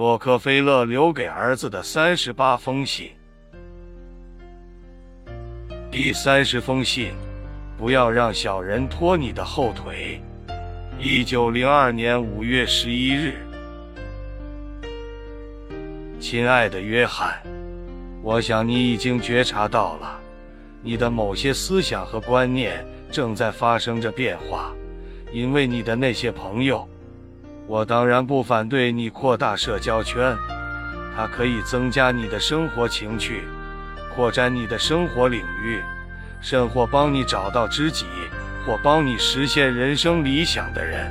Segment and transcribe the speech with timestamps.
[0.00, 3.10] 洛克菲勒留给儿子的三十八封信。
[5.90, 7.12] 第三十封信：
[7.76, 10.18] 不要让小人拖你的后腿。
[10.98, 13.34] 一九零二年五月十一日，
[16.18, 17.38] 亲爱的约翰，
[18.22, 20.18] 我想你已经觉察到了，
[20.82, 22.82] 你的某些思想和观念
[23.12, 24.72] 正在发生着变化，
[25.30, 26.88] 因为你的那些朋友。
[27.70, 30.36] 我当然不反对你扩大社交圈，
[31.14, 33.44] 它可以增加你的生活情趣，
[34.12, 35.80] 扩展你的生活领域，
[36.40, 38.06] 甚或帮你找到知己，
[38.66, 41.08] 或帮你实现人生理想的人。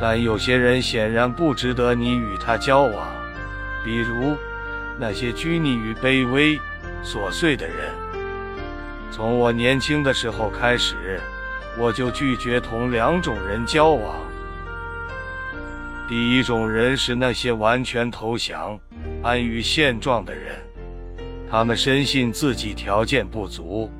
[0.00, 3.08] 但有些人显然不值得你与他交往，
[3.84, 4.36] 比如
[4.98, 6.58] 那些拘泥于卑微、
[7.04, 7.94] 琐碎的人。
[9.12, 11.20] 从我年轻的时候开始，
[11.78, 14.16] 我就拒绝同两种人交往。
[16.08, 18.80] 第一种人是那些完全投降、
[19.22, 20.56] 安于现状的人，
[21.50, 23.90] 他们深信自己条件不足，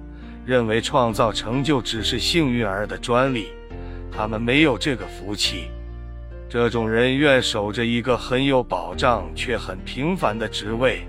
[0.46, 3.48] 认为创造成就只是幸运儿的专利，
[4.10, 5.64] 他们没有这个福气。
[6.48, 11.02] 这种人愿守着一个很有保障却很平凡的职位，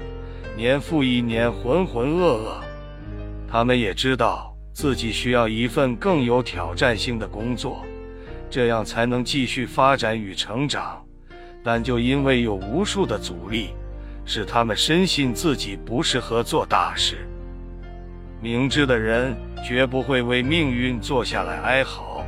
[0.57, 2.61] 年复一年浑浑噩噩。
[3.49, 7.85] 他们也知道自己需要一份更有挑战性的工作。
[8.49, 11.03] 这样才能继续发展与成长，
[11.63, 13.69] 但就因为有无数的阻力，
[14.25, 17.17] 使他们深信自己不适合做大事。
[18.41, 22.25] 明智的人绝不会为命运坐下来哀嚎，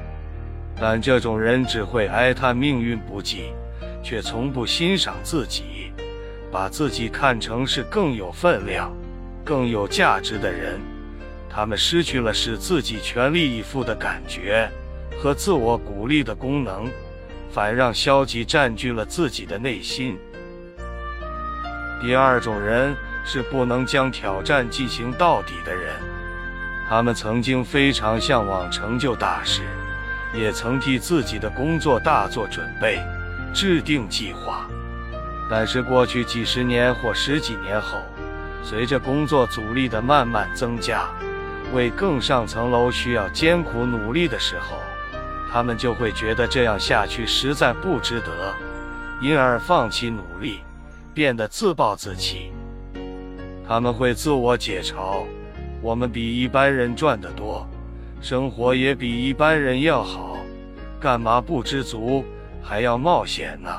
[0.79, 3.53] 但这种人只会哀叹命运不济，
[4.03, 5.91] 却从不欣赏自己，
[6.51, 8.91] 把自己看成是更有分量、
[9.45, 10.79] 更有价值的人。
[11.49, 14.69] 他们失去了使自己全力以赴的感觉。
[15.19, 16.89] 和自我鼓励的功能，
[17.51, 20.17] 反让消极占据了自己的内心。
[22.01, 25.93] 第二种人是不能将挑战进行到底的人，
[26.89, 29.61] 他们曾经非常向往成就大事，
[30.33, 32.99] 也曾替自己的工作大做准备，
[33.53, 34.67] 制定计划。
[35.47, 37.99] 但是过去几十年或十几年后，
[38.63, 41.07] 随着工作阻力的慢慢增加，
[41.73, 44.77] 为更上层楼需要艰苦努力的时候。
[45.51, 48.31] 他们就会觉得这样下去实在不值得，
[49.21, 50.61] 因而放弃努力，
[51.13, 52.53] 变得自暴自弃。
[53.67, 55.25] 他们会自我解嘲
[55.83, 57.67] ：“我们比一般人赚得多，
[58.21, 60.37] 生活也比一般人要好，
[60.99, 62.23] 干嘛不知足，
[62.63, 63.69] 还要冒险呢？”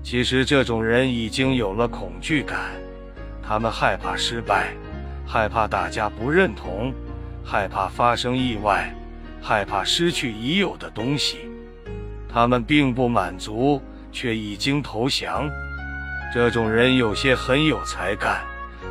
[0.00, 2.58] 其实，这种人已经有了恐惧感，
[3.42, 4.74] 他们害怕失败，
[5.26, 6.92] 害怕大家不认同，
[7.44, 8.94] 害怕发生意外。
[9.46, 11.50] 害怕失去已有的东西，
[12.32, 13.78] 他们并不满足，
[14.10, 15.50] 却已经投降。
[16.32, 18.40] 这种人有些很有才干，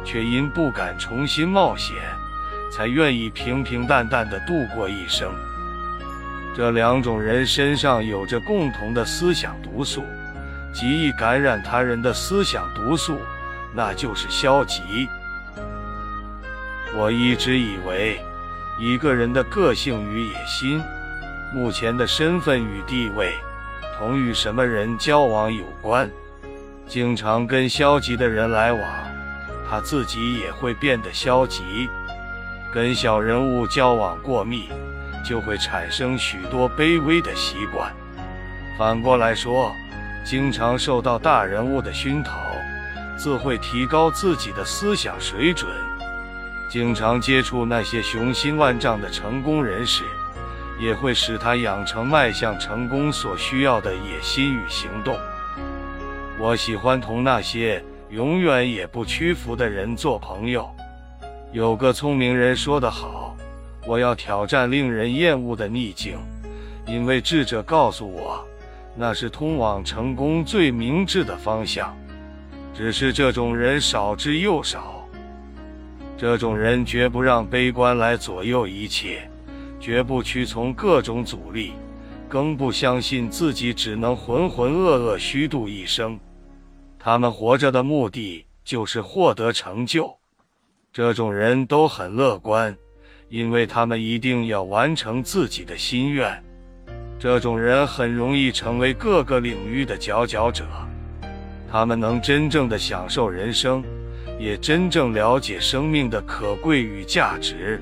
[0.05, 1.95] 却因不敢重新冒险，
[2.71, 5.33] 才愿意平平淡淡的度过一生。
[6.55, 10.03] 这两种人身上有着共同的思想毒素，
[10.71, 13.17] 极易感染他人的思想毒素，
[13.73, 15.09] 那就是消极。
[16.95, 18.23] 我一直以为。
[18.85, 20.83] 一个人的个性与野心，
[21.53, 23.33] 目前的身份与地位，
[23.97, 26.11] 同与什么人交往有关。
[26.85, 28.83] 经常跟消极的人来往，
[29.69, 31.89] 他自己也会变得消极。
[32.73, 34.67] 跟小人物交往过密，
[35.23, 37.89] 就会产生许多卑微的习惯。
[38.77, 39.73] 反过来说，
[40.25, 42.37] 经常受到大人物的熏陶，
[43.17, 45.71] 自会提高自己的思想水准。
[46.73, 50.03] 经常接触那些雄心万丈的成功人士，
[50.81, 55.15] 也会使他养成迈向成功所需要的野心与行动。
[56.39, 60.67] 我喜欢同那些永远也不屈服的人做朋友。
[61.51, 63.37] 有个聪明人说得好
[63.85, 66.17] ：“我要挑战令人厌恶的逆境，
[66.87, 68.43] 因为智者告诉我，
[68.95, 71.95] 那是通往成功最明智的方向。
[72.73, 75.01] 只是这种人少之又少。”
[76.23, 79.29] 这种人绝不让悲观来左右一切，
[79.77, 81.73] 绝不屈从各种阻力，
[82.29, 86.17] 更不相信自己只能浑浑噩噩虚度一生。
[86.97, 90.17] 他们活着的目的就是获得成就。
[90.93, 92.73] 这种人都很乐观，
[93.27, 96.41] 因为他们一定要完成自己的心愿。
[97.19, 100.63] 这种人很容易成为各个领域的佼佼者，
[101.69, 103.83] 他们能真正的享受人生。
[104.43, 107.81] 也真正了解生命的可贵与价值，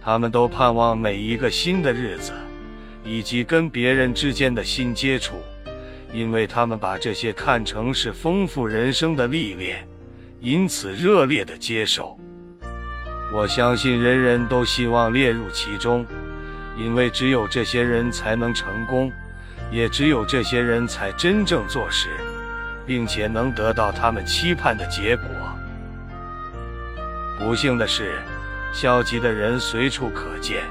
[0.00, 2.30] 他们都盼望每一个新的日子，
[3.04, 5.42] 以及跟别人之间的新接触，
[6.12, 9.84] 因为他们把这些看成是丰富人生的历练，
[10.38, 12.16] 因此热烈的接受。
[13.34, 16.06] 我相信人人都希望列入其中，
[16.78, 19.10] 因为只有这些人才能成功，
[19.72, 22.08] 也只有这些人才真正做事，
[22.86, 25.26] 并且能得到他们期盼的结果。
[27.44, 28.20] 不幸的是，
[28.72, 30.62] 消极的人随处可见，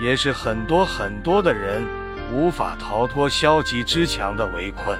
[0.00, 1.82] 也是很多很多的人
[2.32, 4.98] 无法逃脱消极之墙的围困。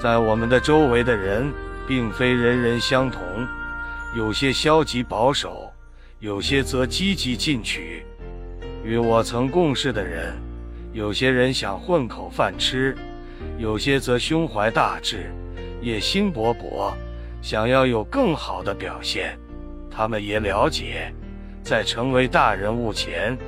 [0.00, 1.52] 在我们的周围的人，
[1.86, 3.22] 并非人人相同，
[4.16, 5.70] 有些消极保守。
[6.20, 8.02] 有些则积极进取，
[8.82, 10.32] 与我曾共事的人，
[10.94, 12.96] 有些人想混口饭吃，
[13.58, 15.30] 有些则胸怀大志，
[15.82, 16.94] 野心勃勃，
[17.42, 19.38] 想要有更好的表现。
[19.94, 21.12] 他们也了解，
[21.62, 23.38] 在成为大人物前，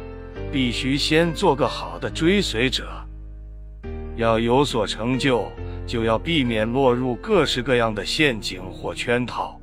[0.52, 2.87] 必须先做个好的追随者。
[4.16, 5.50] 要有所成就，
[5.87, 9.60] 就要避免落入各式各样的陷阱或圈套。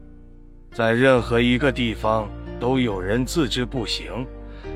[0.71, 2.27] 在任何一个地方。
[2.59, 4.25] 都有人自知不行，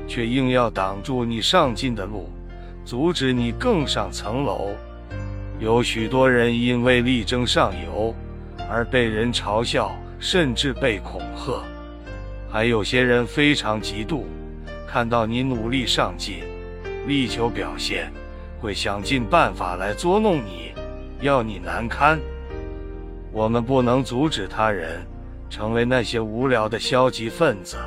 [0.06, 2.28] 却硬要挡住你上进的路，
[2.84, 4.72] 阻止你更上层楼。
[5.58, 8.14] 有许多人因为力争上游
[8.68, 9.90] 而被人嘲笑，
[10.20, 11.64] 甚至被恐吓；
[12.50, 14.24] 还有些人非常嫉妒，
[14.86, 16.42] 看到你努力上进，
[17.06, 18.12] 力求表现，
[18.60, 20.72] 会想尽办法来捉弄你，
[21.20, 22.18] 要你难堪。
[23.32, 25.06] 我们不能阻止他人。
[25.50, 27.78] 成为那些无聊的消极分子，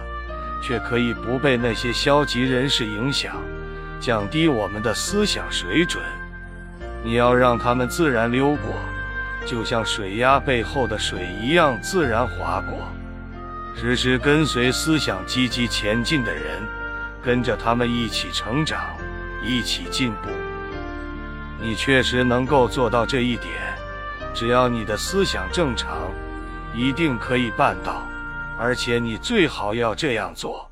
[0.63, 3.36] 却可以不被那些消极人士影响，
[4.00, 6.04] 降低我们的思想水准。
[7.04, 8.74] 你要让他们自然溜过，
[9.46, 12.80] 就像水压背后的水一样自然滑过。
[13.75, 16.62] 时时跟随思想积极前进的人，
[17.21, 18.95] 跟着他们一起成长，
[19.44, 20.29] 一起进步。
[21.59, 23.51] 你确实能够做到这一点，
[24.33, 26.09] 只要你的思想正常。
[26.73, 28.01] 一定可以办到，
[28.57, 30.71] 而且你最好要这样做。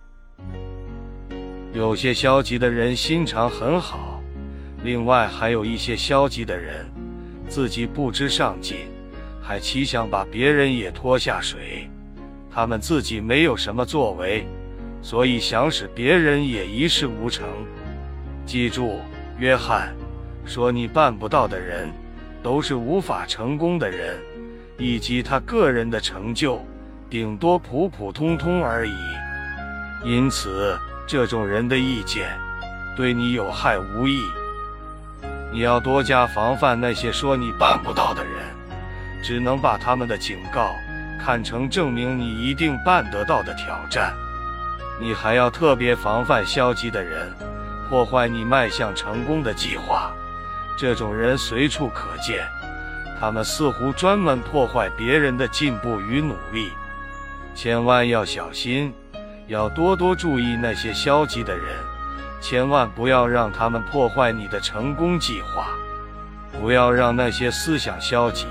[1.74, 4.24] 有些消极的人心肠很好，
[4.82, 6.90] 另外还有一些消极的人
[7.50, 8.88] 自己不知上进，
[9.42, 11.90] 还奇想把别人也拖下水。
[12.52, 14.48] 他们自己没有什么作为，
[15.02, 17.48] 所以想使别人也一事无成。
[18.46, 19.00] 记住，
[19.38, 19.94] 约翰
[20.46, 21.90] 说：“你办不到的人，
[22.42, 24.18] 都是无法成功的人。”
[24.82, 26.66] 以及他个人的成就，
[27.10, 28.96] 顶多普普通通而已。
[30.06, 32.30] 因此，这种人的意见
[32.96, 34.22] 对你有害无益。
[35.52, 38.32] 你要多加防范那些说你办不到的人，
[39.22, 40.74] 只能把他们的警告
[41.20, 44.14] 看成证明你一定办得到的挑战。
[45.00, 47.32] 你还要特别防范消极的人，
[47.90, 50.12] 破坏你迈向成功的计划。
[50.78, 52.48] 这种人随处可见。
[53.20, 56.72] 他们似乎专门破坏别人的进步与努力，
[57.54, 58.94] 千万要小心，
[59.48, 61.66] 要多多注意那些消极的人，
[62.40, 65.68] 千万不要让他们破坏你的成功计划，
[66.62, 68.46] 不要让那些思想消极、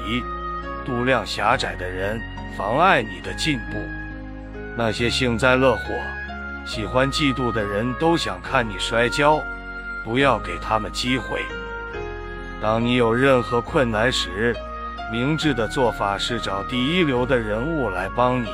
[0.85, 2.21] 度量狭窄的人
[2.59, 3.79] 妨碍你的进步。
[4.77, 5.95] 那些幸灾乐祸、
[6.67, 9.41] 喜欢嫉妒的人都想看你摔跤，
[10.05, 11.41] 不要给他们机会。
[12.61, 14.57] 当你有任何困难时，
[15.13, 18.49] 明智的做法是找第一流的人物来帮你。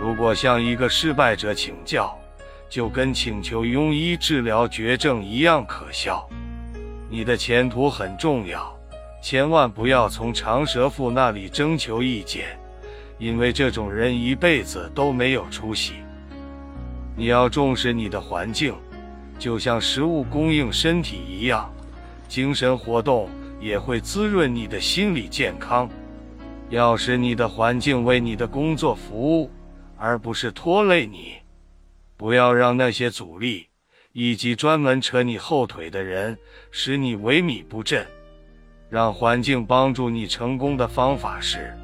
[0.00, 2.18] 如果向一个失败者请教，
[2.70, 6.26] 就跟请求庸医治疗绝症一样可笑。
[7.10, 8.74] 你的前途很重要，
[9.22, 12.58] 千万不要从长舌妇那里征求意见，
[13.18, 15.94] 因为这种人一辈子都没有出息。
[17.16, 18.74] 你要重视你的环境，
[19.38, 21.72] 就像食物供应身体一样。
[22.26, 23.28] 精神活动
[23.60, 25.88] 也会滋润你的心理健康。
[26.70, 29.50] 要使你的环境为你的工作服务，
[29.96, 31.34] 而不是拖累你。
[32.16, 33.66] 不要让那些阻力
[34.12, 36.36] 以及专门扯你后腿的人
[36.70, 38.04] 使你萎靡不振。
[38.88, 41.76] 让环境帮助你成功的方法是：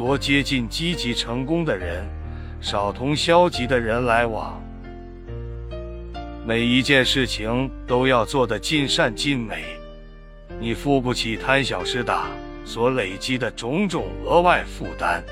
[0.00, 2.08] 多接近积极成功的人，
[2.58, 4.58] 少同消极的人来往。
[6.42, 9.62] 每一件事情都要做得尽善尽美。
[10.58, 12.28] 你付不起贪小失大
[12.64, 15.22] 所累积的种种额外负担。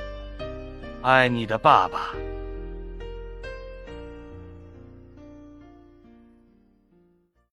[1.01, 2.15] 爱你的爸爸。